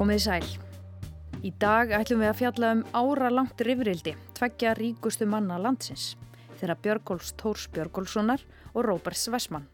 [0.00, 0.46] Komið sæl.
[1.44, 6.14] Í dag ætlum við að fjalla um ára langt rifrildi, tveggja ríkustu manna landsins,
[6.56, 8.40] þeirra Björgóls Tórs Björgólssonar
[8.72, 9.66] og Róberts Vessmann.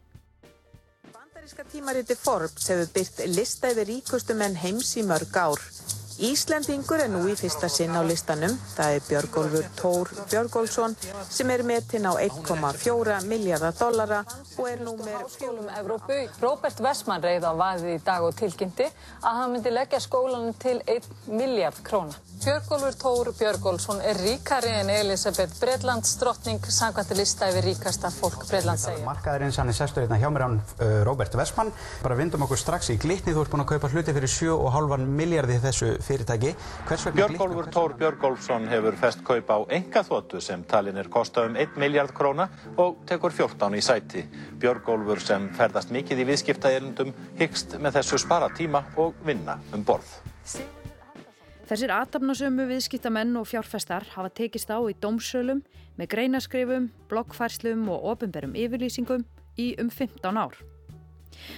[1.13, 5.63] Bandaríska tímariti Forbes hefur byrt lista yfir ríkustu menn heims í mörg ár.
[6.17, 8.55] Íslendingur er nú í fyrsta sinn á listanum.
[8.73, 10.95] Það er Björgólfur Tór Björgólfsson
[11.29, 14.23] sem er metinn á 1,4 miljardar dollara
[14.57, 16.17] og er nú með skólum Evrópu.
[16.41, 18.87] Róbert Vessmann reyði á vaði í dag og tilkynnti
[19.21, 22.17] að hann myndi leggja skólanum til 1 miljard króna.
[22.37, 28.85] Björgólfur Tór Björgólfsson er ríkari en Elisabeth Breitlands drottning sangvætti lista yfir ríkasta fólk Breitlands
[28.85, 29.05] segja.
[29.05, 31.73] Markaðurins hann er sestur hérna hjá mér án uh, Róbert Vessmann.
[32.03, 33.33] Bara vindum okkur strax í glitni.
[33.33, 36.53] Þú ert búinn að kaupa hluti fyrir 7,5 miljardi þessu fyrirtæki.
[37.17, 41.75] Björgólfur Tór Björgólfsson hefur fest kaup á enga þóttu sem talin er kosta um 1
[41.77, 44.23] miljard króna og tekur 14 í sæti.
[44.61, 50.17] Björgólfur sem ferðast mikið í viðskiptaðirindum hyggst með þessu spara tíma og vinna um borð.
[51.67, 55.59] Þessir aðtapnasömu viðskiptamenn og fjárfestar hafa tekist á í dómsölum
[55.99, 59.25] með greinaskrifum, blokkfærslum og ofinberum yfirlýsingum
[59.59, 60.55] í um 15 ár.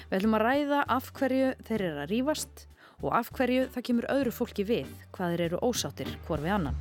[0.10, 2.66] Við ætlum að ræða af hverju þeir eru að rýfast
[3.02, 6.80] og af hverju það kemur öðru fólki við hvað þeir eru ósáttir hvort við annan.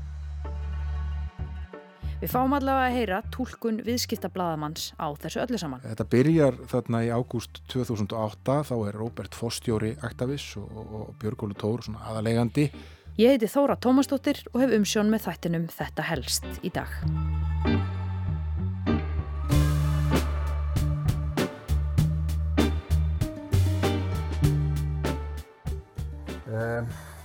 [2.19, 5.85] Við fáum allavega að heyra tólkun viðskiptablaðamanns á þessu öllu saman.
[5.87, 11.87] Þetta byrjar þarna í ágúst 2008, þá er Róbert Fostjóri Aktavis og, og Björgólu Tór
[11.95, 12.73] aðalegandi
[13.19, 17.98] Ég heiti Þóra Tómasdóttir og hef umsjón með þættinum Þetta helst í dag.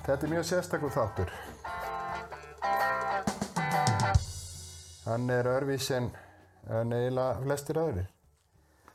[0.05, 1.33] Þetta er mjög sérstaklega þáttur.
[5.03, 6.11] Hann er örfís en
[6.69, 8.07] eiginlega flestir öðrir.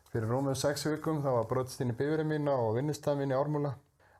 [0.09, 3.37] Fyrir rúmið sex vikum þá var brotst inn í bifurinn mína og vinnustafn mín í
[3.37, 3.75] ármúla.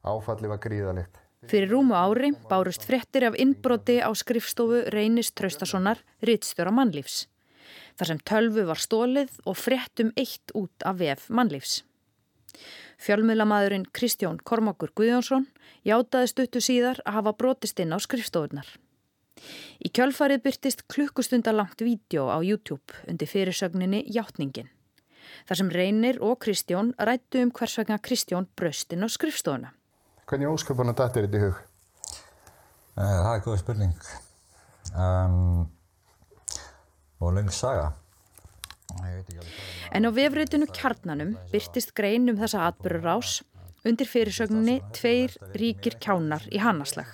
[0.05, 1.17] Áfalli var gríðalegt.
[1.49, 7.25] Fyrir rúmu ári bárust frettir af innbroti á skrifstofu Reynis Traustasonar, rittstjóra mannlífs.
[7.97, 11.83] Þar sem tölvu var stólið og frettum eitt út af VF mannlífs.
[12.99, 15.47] Fjölmiðlamadurinn Kristjón Kormákur Guðjónsson
[15.87, 18.67] játaði stuttu síðar að hafa brotist inn á skrifstofunar.
[19.79, 24.71] Í kjölfarið byrtist klukkustundalangt vídeo á YouTube undir fyrirsögninni Játningin.
[25.47, 29.71] Þar sem Reynir og Kristjón rættu um hvers vegna Kristjón bröst inn á skrifstofuna.
[30.29, 31.61] Hvernig ósköpuna dættir þetta í hug?
[32.99, 33.95] Eh, það er góð spurning.
[34.97, 35.69] Um,
[37.21, 37.93] og lengt saga.
[39.93, 43.39] En á vefrétinu kjarnanum byrtist grein um þessa atbyrgur ás
[43.87, 47.09] undir fyrirsögninni Tveir ríkir kjánar í hannaslag.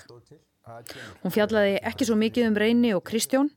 [1.21, 3.51] Hún fjallaði ekki svo mikið um Reyni og Kristjón,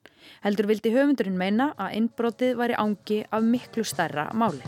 [0.43, 4.65] heldur vildi höfundurinn meina að innbrotið væri ángi af miklu stærra máli.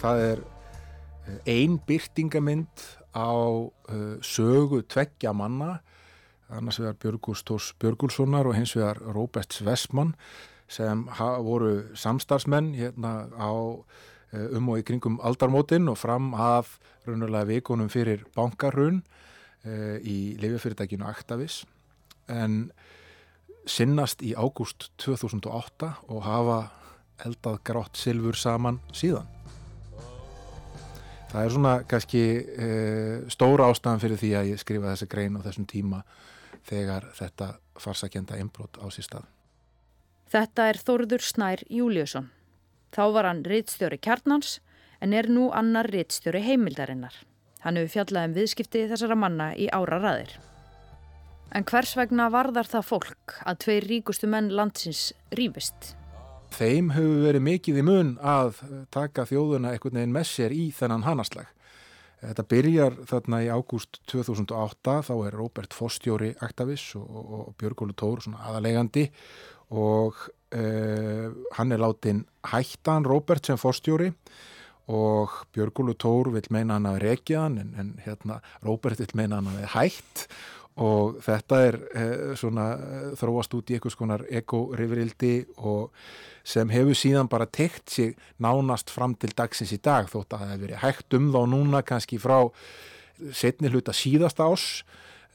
[0.00, 0.42] það er
[1.28, 5.80] eh, ein byrtingamind á uh, sögu tveggja manna
[6.56, 10.14] annars vegar Björgús Tórs Björgúlssonar og hins vegar Róberts Vessmann
[10.70, 11.06] sem
[11.42, 17.90] voru samstarfsmenn hérna á uh, um og í kringum aldarmótin og fram af raunulega vikunum
[17.90, 19.02] fyrir bankarun
[19.66, 21.64] uh, í lifjafyrirtækinu Aktavis
[22.30, 22.70] en
[23.68, 26.60] sinnast í ágúst 2008 og hafa
[27.26, 29.28] eldað grátt silfur saman síðan.
[31.30, 32.68] Það er svona kannski e,
[33.30, 36.00] stóra ástæðan fyrir því að ég skrifa þessi grein á þessum tíma
[36.66, 39.28] þegar þetta farsakenda einbrot á sér stað.
[40.30, 42.30] Þetta er Þorður Snær Júliusson.
[42.94, 44.58] Þá var hann rittstjóri kjarnans
[45.00, 47.14] en er nú annar rittstjóri heimildarinnar.
[47.64, 50.36] Hann hefur fjallað um viðskipti þessara manna í ára raðir.
[51.50, 55.96] En hvers vegna varðar það fólk að tveir ríkustu menn landsins rýfist?
[56.54, 58.60] þeim hefur verið mikið í mun að
[58.94, 61.48] taka þjóðuna einhvern veginn með sér í þennan hanaslag.
[62.20, 68.20] Þetta byrjar þarna í ágúst 2008, þá er Róbert Fostjóri Aktavis og, og Björgólu Tór
[68.34, 69.06] aðalegandi
[69.72, 70.18] og
[70.52, 74.10] eh, hann er látin hættan Róbert sem Fostjóri
[74.90, 79.40] og Björgólu Tór vil meina hann að rekja hann en, en hérna Róbert vil meina
[79.40, 80.26] hann að hætt
[80.80, 85.90] og þetta er eh, svona eh, þróast út í einhvers konar eko-rifurildi og
[86.46, 90.54] sem hefur síðan bara tekt sig nánast fram til dagsins í dag þótt að það
[90.54, 92.38] hefur verið hægt um þá núna kannski frá
[93.36, 94.64] setni hluta síðasta ás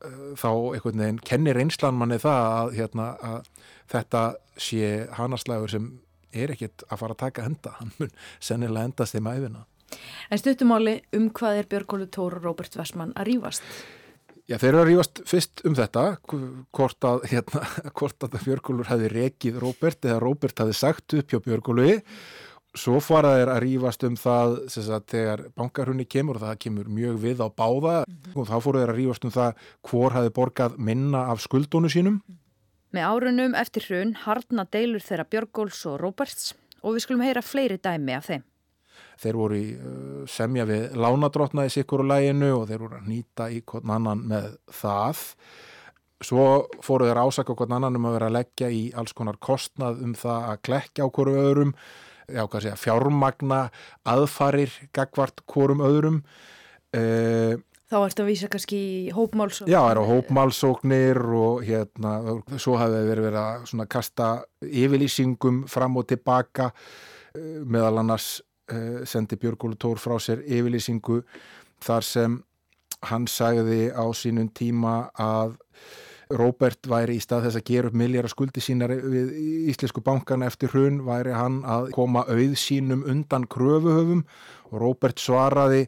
[0.01, 3.53] eh, þá einhvern veginn kennir einslan manni það að, hérna, að
[3.93, 4.25] þetta
[4.57, 4.89] sé
[5.19, 5.93] hanaslægur sem
[6.35, 7.77] er ekkert að fara að taka henda.
[7.79, 8.11] Hann mun
[8.43, 9.63] sennilega endast þeim æfina
[10.33, 13.63] En stuttumáli um hvað er Björgólu Tóru Róbert Vessmann að rýfast?
[14.45, 16.01] Já, þeir eru að rífast fyrst um þetta,
[16.77, 17.61] hvort að, hérna,
[17.97, 21.95] hvort að Björgólfur hafi rekið Róbert eða Róbert hafi sagt upp hjá Björgólfi.
[22.75, 27.21] svo fara þeir að rýfast um það sagt, þegar bankarhunni kemur og það kemur mjög
[27.23, 28.35] við á báða mm -hmm.
[28.35, 32.21] og þá fóru þeir að rýfast um það hvor hafi borgað minna af skuldónu sínum.
[32.91, 36.53] Með árunum eftir hrun harna deilur þeirra Björgóls og Róberts
[36.83, 38.43] og við skulum heyra fleiri dæmi af þeim.
[39.21, 43.11] Þeir voru í uh, semja við lánadrótna í sikkur og læginu og þeir voru að
[43.11, 44.49] nýta í hvern annan með
[44.81, 45.23] það.
[46.25, 46.49] Svo
[46.83, 50.17] fóru þeir ásaka hvern annan um að vera að leggja í alls konar kostnað um
[50.17, 51.73] það að klekja á hverju öðrum
[52.31, 53.61] já, hvað segja, fjármagna
[54.07, 56.21] aðfarir gagvart hvorum öðrum
[56.97, 62.15] uh, Þá ertu að vísa kannski í hópmálsóknir Já, það eru hópmálsóknir og hérna,
[62.57, 64.29] svo hafið verið verið að kasta
[64.65, 68.39] yfirlýsingum fram og tilbaka uh, meðal annars
[69.05, 71.21] sendi Björgólu Tór frá sér yfirlýsingu
[71.85, 72.39] þar sem
[73.05, 75.57] hann sagði á sínum tíma að
[76.33, 79.35] Róbert væri í stað þess að gera upp miljara skuldi sínar við
[79.69, 84.23] Íslensku bankana eftir hrun væri hann að koma auð sínum undan kröfuhöfum.
[84.71, 85.83] Og Róbert svaraði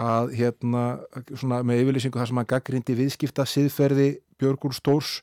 [0.00, 0.84] að hérna
[1.32, 5.22] svona með yfirlýsingu þar sem hann gaggrindi viðskipta siðferði Björgur Stórs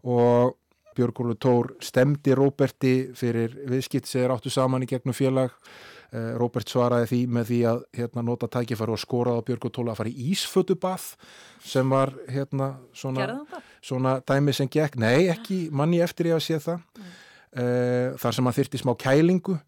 [0.00, 0.56] og
[0.96, 5.52] Björgur Tór stemdi Róberti fyrir viðskipt sem er áttu saman í gegnum félag.
[5.52, 9.74] Eh, Robert svaraði því með því að hérna, nota tækifæru og skoraði á Björg og
[9.76, 11.04] Tóla að fara í Ísfötubað
[11.62, 13.28] sem var hérna, svona,
[13.78, 17.12] svona dæmi sem gekk, nei ekki manni eftir ég að sé það mm.
[18.18, 19.60] þar sem hann þyrti smá kælingu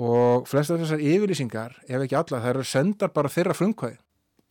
[0.00, 3.98] og flest af þessar yfirlýsingar ef ekki alla, það eru sendar bara þeirra frumkvæði.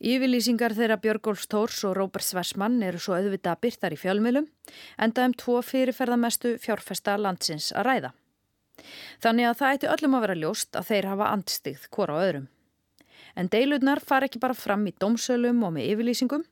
[0.00, 4.46] Yfirlýsingar þeirra Björgólfs Tórs og Róbert Sversmann eru svo auðvitað byrtar í fjölmjölum
[4.96, 8.12] enda um tvo fyrirferðamestu fjárfesta landsins að ræða.
[9.22, 12.48] Þannig að það ætti öllum að vera ljóst að þeir hafa andstigð hvora á öðrum.
[13.38, 16.44] En deilurnar far ekki bara fram í domsölum og með yfirlýsingum.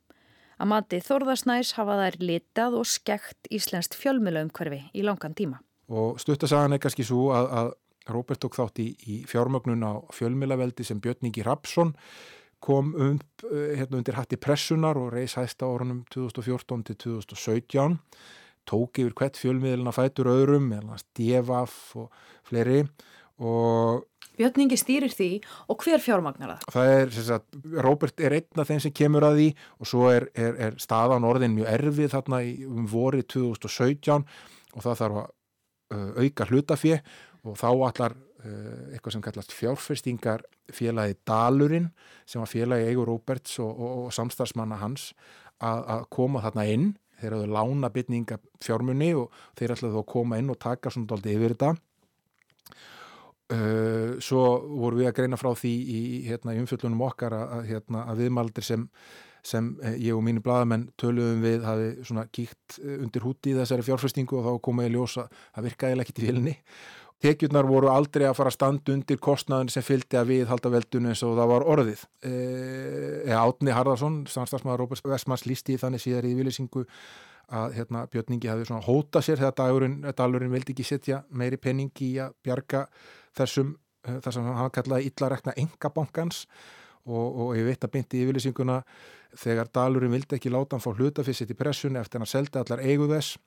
[0.58, 5.60] Að mati Þórðarsnæs hafa þær litað og skekt íslenskt fjölmjölaumhverfi í langan tíma.
[5.88, 7.70] Og stuttasagan er kannski svo að, að
[8.08, 11.92] Róbert tók þátt í, í fjármögnun á fjölmjölaveldi sem Björningi Rapsson
[12.64, 17.98] kom um hérna undir hatti pressunar og reys hæsta árunum 2014 til 2017
[18.68, 22.12] tók yfir hvert fjölmiðluna fætur öðrum, meðan Devaf og
[22.48, 22.84] fleiri
[23.38, 24.06] og
[24.38, 25.28] Björningi stýrir því
[25.66, 26.68] og hver fjármagnar það?
[26.74, 30.28] Það er, sagt, Robert er einn af þeim sem kemur að því og svo er,
[30.38, 35.26] er, er staðan orðin mjög erfið þarna um vorið 2017 og það þarf að
[35.96, 37.12] uh, auka hlutafið
[37.48, 41.90] og þá allar uh, eitthvað sem kallast fjárfestingar félagi Dalurinn
[42.22, 45.10] sem var félagi Eigur Roberts og, og, og samstarfsmanna hans
[45.58, 50.52] að koma þarna inn þeir hafðu lána bytninga fjármunni og þeir ætlaðu að koma inn
[50.52, 51.74] og taka svona doldið yfir þetta.
[53.48, 54.42] Uh, svo
[54.76, 58.66] voru við að greina frá því í, hérna, í umfjöldunum okkar að, hérna, að viðmaldir
[58.66, 58.82] sem,
[59.40, 63.56] sem eh, ég og mínu bladamenn töluðum við hafi svona kíkt eh, undir húti í
[63.56, 65.24] þessari fjárfestingu og þá komaði ljósa
[65.56, 66.54] að virkaði ekki til vilni
[67.18, 71.10] Tekjurnar voru aldrei að fara að standa undir kostnaðin sem fylgdi að við halda veldunum
[71.10, 72.04] eins og það var orðið.
[72.22, 72.34] E,
[73.24, 76.84] e, Átni Harðarsson, samstagsmaður Róbert Vestmanns, lísti þannig síðar í viljsingu
[77.58, 82.12] að hérna, Björningi hafi svona hóta sér þegar dagurinn, dagurinn vildi ekki setja meiri penningi
[82.12, 82.84] í að bjarga
[83.40, 83.74] þessum,
[84.06, 86.44] e, þar sem hann kallaði illarekna engabankans
[87.08, 88.82] og, og ég veit að beinti í viljsinguna
[89.38, 93.08] þegar dalurinn vildi ekki láta hann fá hlutafissið í pressunni eftir hann seldi allar eigu
[93.10, 93.38] þess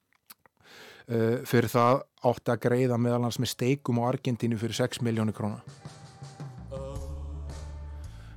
[1.10, 5.64] Uh, fyrir það átti að greiða meðalans með steikum á Argentínu fyrir 6 miljónu króna.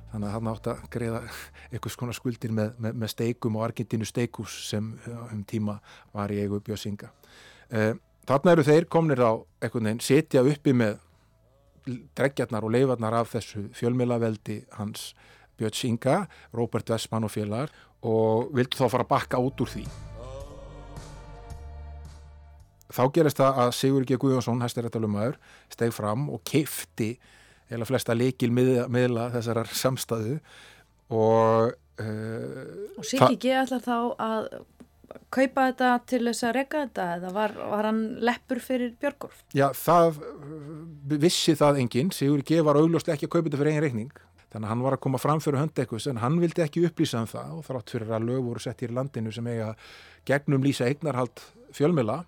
[0.09, 1.21] Þannig að hann átti að greiða
[1.69, 4.93] eitthvað skona skuldir með, með, með steikum á Argentínu steikus sem
[5.27, 5.77] um tíma
[6.15, 7.93] var í eigu bjössinga uh,
[8.27, 10.97] þarna eru þeir komnir á eitthvað neinn setja uppi með
[12.17, 15.11] dregjarnar og leifarnar af þessu fjölmilaveldi hans
[15.59, 16.23] bjössinga
[16.55, 17.73] Robert Westman og félagar
[18.05, 19.85] og vildu þá fara að bakka út úr því
[22.95, 24.19] þá gerist það að Sigur G.
[24.21, 25.39] Guðjónsson hæstirættalumæður
[25.73, 27.15] steg fram og keifti
[27.71, 30.37] eða flesta leikil miðla, miðla þessar samstæðu
[31.13, 33.55] og uh, og Sigur G.
[33.63, 34.47] ætla þá að
[35.31, 39.41] kaupa þetta til þess að reyka þetta eða var, var hann leppur fyrir Björgólf?
[39.55, 40.21] Já, það
[41.21, 42.61] vissi það enginn, Sigur G.
[42.65, 44.23] var augljóslega ekki að kaupa þetta fyrir eigin reikning
[44.55, 47.27] þannig að hann var að koma fram fyrir höndekkus en hann vildi ekki upplýsa um
[47.27, 49.73] það og þrátt fyrir að lög voru sett í landinu sem eiga
[50.27, 51.43] gegnum lýsa eignarhald
[51.75, 52.21] fjölmila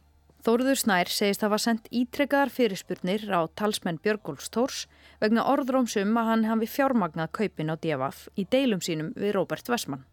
[0.45, 4.83] Þóruður Snær segist hafa sendt ítrekkaðar fyrirspurnir á talsmenn Björgólfs Tórs
[5.21, 10.05] vegna orðrómsum að hann hafi fjármagnað kaupin á DFF í deilum sínum við Róbert Vessmann.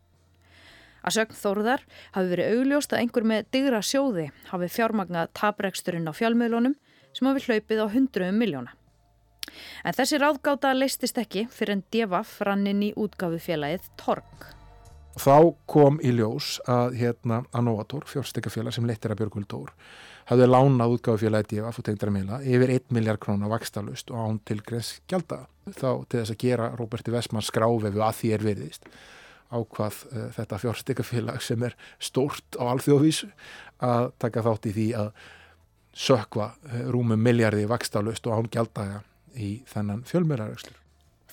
[1.04, 6.12] Að sögn Þóruðar hafi verið augljóst að einhver með digra sjóði hafi fjármagnað tapreksturinn á
[6.16, 6.78] fjálmiðlunum
[7.12, 8.72] sem hafi hlaupið á hundruðum miljóna.
[9.84, 14.48] En þessi ráðgáta leistist ekki fyrir en DFF rann inn í útgáfu félagið Torg.
[15.14, 19.70] Þá kom í ljós að hérna Anovator, fjórstekafélag sem leittir að Björgvöld Tór,
[20.28, 24.94] hafði lánað útgáðufélagi DFF og tengdara miðla yfir 1 miljard krónar vakstalust og án tilgrens
[25.10, 25.44] gælda.
[25.68, 28.88] Þá til þess að gera Róberti Vestmann skráfefu að því er veriðist
[29.54, 33.30] ákvað uh, þetta fjórstekafélag sem er stórt á alþjóðvísu
[33.84, 35.10] að taka þátt í því að
[35.94, 39.02] sökva uh, rúmum miljardi vakstalust og án gældaga
[39.34, 40.80] í þennan fjölmjörarökslur.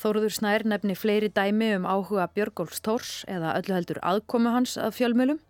[0.01, 4.95] Þóruður Snær nefni fleiri dæmi um áhuga Björgólfs Tórs eða öllu heldur aðkomu hans að
[4.97, 5.41] fjölmjölum.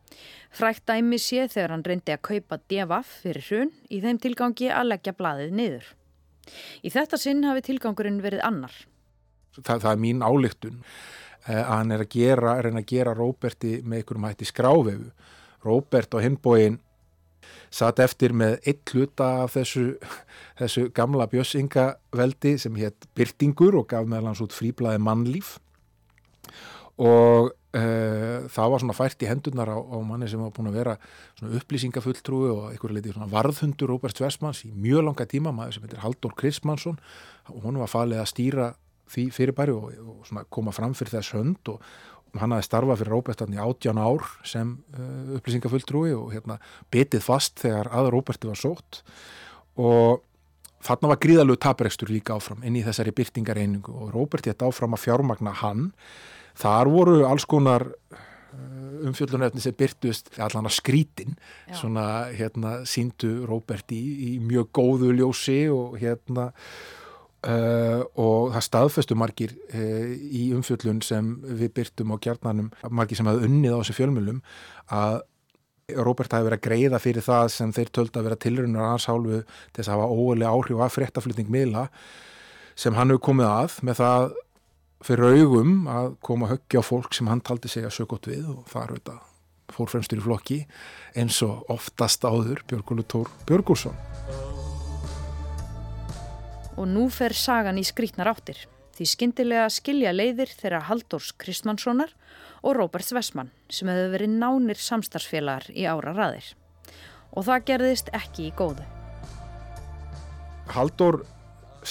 [0.51, 4.89] Frækt dæmi sé þegar hann reyndi að kaupa devaf fyrir hrun í þeim tilgangi að
[4.91, 5.89] leggja blaðið niður.
[6.83, 8.73] Í þetta sinn hafi tilgangurinn verið annar.
[9.55, 10.79] Það, það er mín álygtun
[11.47, 15.11] að hann er að gera, er að gera Róberti með einhverjum hætti skráfefu.
[15.61, 16.79] Róbert og hinbóin
[17.71, 19.85] satt eftir með eitt hluta af þessu,
[20.59, 25.55] þessu gamla bjössingaveldi sem hétt Byrtingur og gaf meðal hans út fríblaði mannlíf
[27.01, 30.95] og það var svona fært í hendunar á, á manni sem var búin að vera
[31.39, 36.35] upplýsingafulltrúi og einhverju leiti varðhundur Róbert Sversmanns í mjög langa tíma maður sem heitir Haldur
[36.35, 36.99] Krismansson
[37.47, 38.71] og hún var falið að stýra
[39.11, 41.79] því fyrirbæri og, og koma fram fyrir þess hönd og,
[42.39, 46.61] hann hafi starfað fyrir Róbertan í átján ár sem uh, upplýsingafulltrúi og hérna
[46.93, 49.01] betið fast þegar að Róberti var sótt.
[49.75, 50.21] Og
[50.85, 55.03] þarna var gríðalög taprekstur líka áfram inn í þessari byrtingareiningu og Róberti þetta áfram að
[55.03, 55.89] fjármagna hann
[56.59, 61.35] þar voru alls konar uh, umfjöldunöfni sem byrtust allan að skrítin
[61.69, 61.75] Já.
[61.81, 66.51] svona hérna síndu Róberti í, í mjög góðu ljósi og hérna
[67.41, 73.25] Uh, og það staðfestu margir uh, í umfjöllun sem við byrtum á kjarnanum, margir sem
[73.25, 74.43] hafði unnið á þessu fjölmjölum
[74.93, 75.15] að
[75.97, 79.07] Róbert hafi verið að greiða fyrir það sem þeir töldi að vera tilröndar að hans
[79.09, 81.87] hálfu til þess að hafa ólega áhrif af fréttaflutning miðla
[82.79, 84.27] sem hann hefur komið að með það
[85.05, 88.81] fyrir augum að koma höggja á fólk sem hann taldi segja sögótt við og það
[88.81, 89.27] er auðvitað
[89.71, 90.59] fórfremstur í flokki
[91.17, 93.95] eins og oftast áður Björgólu Tór Björgúrsson
[96.77, 98.65] og nú fer sagan í skrítnar áttir
[98.97, 102.11] því skindilega skilja leiðir þeirra Haldórs Kristmannssonar
[102.61, 106.51] og Róberts Vessmann sem hefur verið nánir samstarfsfélagar í ára raðir.
[107.33, 108.85] Og það gerðist ekki í góðu.
[110.71, 111.23] Haldór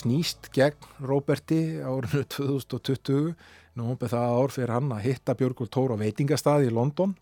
[0.01, 3.35] snýst gegn Róberti árinu 2020.
[3.79, 7.15] Nú beð það ár fyrir hann að hitta Björgur Tór á veitingastaði í London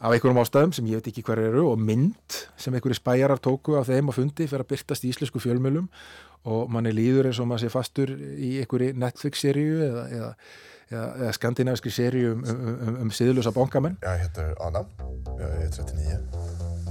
[0.00, 3.76] af einhverjum ástæðum sem ég veit ekki hver eru og mynd sem einhverju spæjarar tóku
[3.76, 5.90] af þeim að fundi fyrir að byrtast í íslensku fjölmjölum
[6.48, 10.30] og manni líður eins og maður sé fastur í einhverju Netflix-seríu eða, eða,
[10.88, 14.00] eða, eða skandinaviski seríu um, um, um, um siðlusa bónkamenn.
[14.06, 14.86] Jeg heter Anna,
[15.36, 16.89] ég er 39, ég er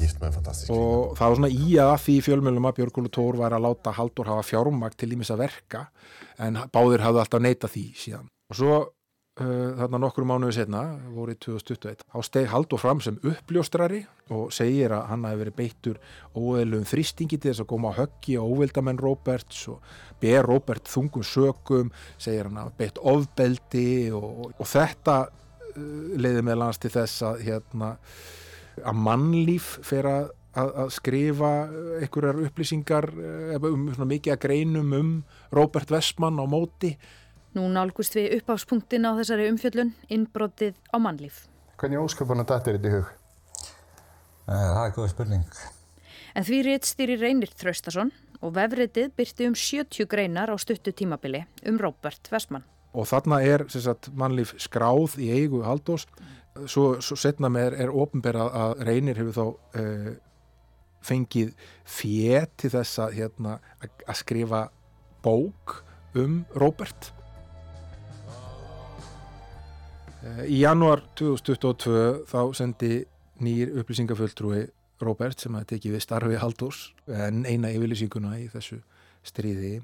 [0.00, 0.88] gift með fantastisk kvinna.
[0.88, 4.30] Og það var svona í að því fjölmjölum að Björgólu Tór var að láta Haldur
[4.32, 5.86] hafa fjármakt til ímis að verka
[6.42, 8.30] en báðir hafði alltaf neita því síðan.
[8.50, 8.84] Og svo
[9.36, 10.78] Uh, þarna nokkru mánuðu setna,
[11.12, 13.98] voru í 2021 á steg Haldur fram sem uppljóstrari
[14.32, 15.98] og segir að hann hafi verið beittur
[16.32, 19.84] óeðlum þrýstingi til þess að koma á höggi og óvildamenn Roberts og
[20.24, 23.84] ber Robert þungum sökum segir hann að beitt ofbeldi
[24.16, 25.84] og, og þetta uh,
[26.16, 27.92] leiði með lands til þess að hérna,
[28.82, 31.52] að mannlíf fer að, að skrifa
[32.00, 35.14] einhverjar upplýsingar uh, um mikið að greinum um
[35.54, 36.96] Robert Westman á móti
[37.56, 41.46] Nú nálgust við uppáfspunktin á þessari umfjöllun, innbrotið á mannlíf.
[41.80, 43.12] Hvernig ósköpuna dættir þetta í hug?
[44.44, 45.60] Eh, það er góð spurning.
[46.36, 48.12] En því réttstýri Reynir Þraustason
[48.44, 52.66] og vefriðið byrti um 70 greinar á stuttu tímabili um Róbert Vestmann.
[52.92, 56.04] Og þarna er sagt, mannlíf skráð í eigu haldós.
[56.64, 59.44] Svo, svo setna með er ofnberað að Reynir hefur þá
[59.80, 60.14] uh,
[61.06, 61.52] fengið
[61.84, 63.58] fér til þess að, hérna,
[64.16, 64.66] skrifa
[65.22, 65.80] bók
[66.16, 67.12] um Róbert.
[70.26, 72.94] Eh, í janúar 2022 þá sendi
[73.44, 74.64] nýr upplýsingafulltrúi
[75.04, 78.80] Robert sem að teki við starfi Haldurs en eina yfirlýsinguna í þessu
[79.26, 79.74] stríði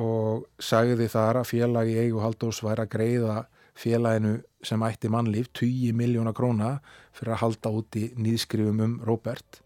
[0.00, 3.36] og sagði þar að félagi eigu Haldurs væri að greiða
[3.80, 6.74] félaginu sem ætti mannlíf 20 miljóna króna
[7.16, 9.62] fyrir að halda út í nýðskrifum um Robert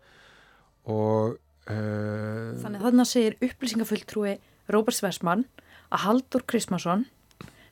[0.85, 1.35] og
[1.71, 4.37] uh, Þannig að þarna segir upplýsingafulltrúi
[4.73, 5.45] Robert Sversmann
[5.91, 7.07] að Haldur Kristmansson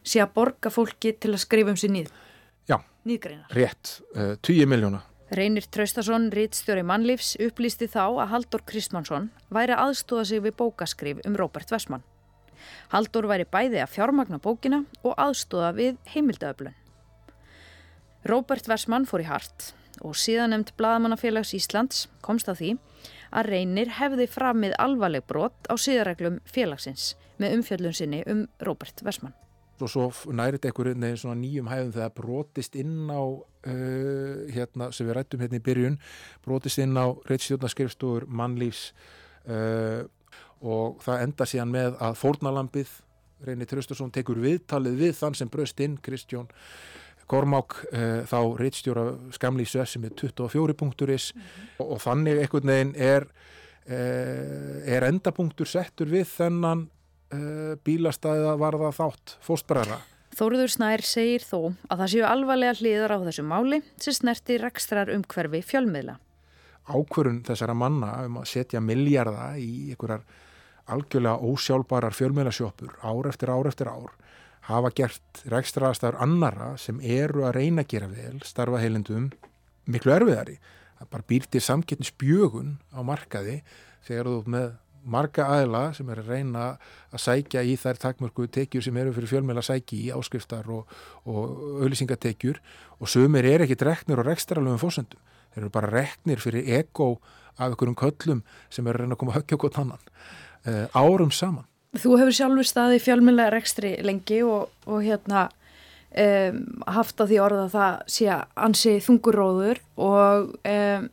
[0.03, 2.13] sé að borga fólki til að skrifa um sér nýð.
[2.67, 3.49] Já, Nýðgreinar.
[3.55, 5.03] rétt, uh, 20 miljóna.
[5.33, 11.39] Reynir Traustason, rítstjóri mannlífs, upplýsti þá að Haldur Kristmansson væri aðstóða sig við bókaskrif um
[11.41, 12.05] Róbert Vessmann.
[12.93, 16.75] Haldur væri bæði að fjármagna bókina og aðstóða við heimildaöflun.
[18.29, 22.71] Róbert Vessmann fór í hart og síðan nefnd Blaðamannafélags Íslands komst að því
[23.33, 29.35] að Reynir hefði framið alvarleg brot á síðarreglum félagsins með umfjöllun sinni um Róbert Vessmann.
[29.83, 30.69] og svo nærið
[31.19, 35.99] svona nýjum hæðum þegar brotist inn á uh, hérna sem við rættum hérna í byrjun
[36.45, 38.93] brotist inn á reittstjórnarskrifstúr mannlífs
[39.49, 40.07] uh,
[40.63, 42.97] og það enda síðan með að fórnalambið
[43.43, 46.51] Reyni Tröstarsson tekur viðtalið við þann sem bröst inn Kristjón
[47.27, 51.75] Kormák uh, þá reittstjóra skamlísu sem er 24 punkturis mm -hmm.
[51.79, 53.27] og, og þannig einhvern veginn er
[53.83, 56.85] er endapunktur settur við þennan
[57.35, 59.99] uh, bílastæða varða þátt fóstbræðra.
[60.33, 65.11] Þóruður Snær segir þó að það séu alvarlega hliðar á þessu máli sem snerti rekstrar
[65.13, 66.17] umhverfi fjölmiðla.
[66.89, 70.25] Ákvörun þessara manna um að setja miljarda í einhverjar
[70.91, 74.11] algjörlega ósjálfbarar fjölmiðlasjópur ár eftir ár eftir ár
[74.69, 79.31] hafa gert rekstraðastafur annara sem eru að reyna að gera vel starfa heilindum
[79.91, 80.59] miklu erfiðari.
[81.01, 83.59] Það bara býrtir samkettnisbjögun á markaði
[84.07, 84.69] þegar þú með
[85.03, 86.67] marga aðla sem er að reyna
[87.11, 90.87] að sækja í þær takmörku tekjur sem eru fyrir fjölmjöla sæki í áskriftar og,
[91.27, 92.61] og auðlýsingatekjur
[93.01, 95.19] og sumir er ekki reknir og rekstralöfum fósendum.
[95.53, 97.17] Þeir eru bara reknir fyrir ego
[97.59, 100.07] af einhverjum köllum sem eru að reyna að koma höggja okkur tannan
[100.95, 101.67] árum saman.
[101.93, 105.49] Þú hefur sjálfur staði fjölmjöla rekstri lengi og, og hérna
[106.17, 111.09] um, haft á því orða að það sé ansi þunguróður og um,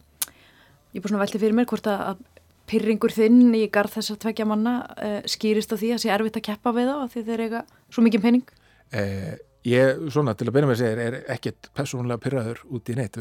[0.95, 2.23] ég búin að velta fyrir mér hvort að
[2.69, 6.39] pyrringur þinn í garð þess að tvekja manna uh, skýrist á því að sé erfitt
[6.39, 8.45] að keppa við þá því þeir eiga svo mikið penning?
[8.89, 9.33] Eh,
[9.69, 13.19] ég, svona, til að byrja með að segja er ekkert persónulega pyrraður út í neitt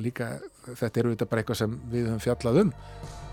[0.00, 0.30] líka,
[0.68, 3.29] þetta eru þetta bara eitthvað sem við höfum fjallað um eh,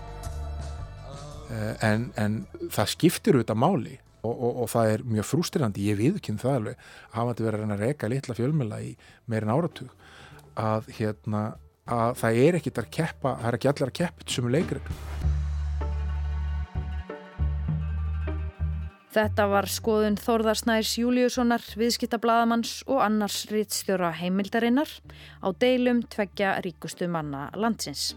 [1.48, 2.42] en, en
[2.74, 6.84] það skiptir auðvitað máli og, og, og það er mjög frústirandi, ég viðkynna það alveg
[7.14, 8.92] hafa þetta verið að reyna að reyka litla fjölmjöla í
[9.30, 9.94] meirin áratug
[10.58, 11.42] að, hérna,
[11.88, 14.94] að það er ekkit að keppa, það er ekki allir að keppa er leikrið
[19.18, 24.92] Þetta var skoðun Þórðarsnærs Júliussonar, viðskiptablaðamanns og annars rittstjóra heimildarinnar
[25.40, 28.12] á deilum tveggja ríkustu manna landsins.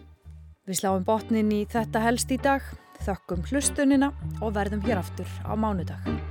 [0.67, 2.67] Við sláum botnin í þetta helst í dag,
[3.05, 4.11] þökkum hlustunina
[4.41, 6.30] og verðum hér aftur á mánudag.